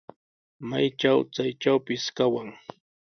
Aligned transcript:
Maytraw 0.69 1.19
chaytrawpis 1.33 2.05
kawan. 2.17 2.49